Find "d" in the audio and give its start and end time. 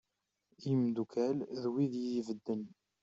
1.61-1.63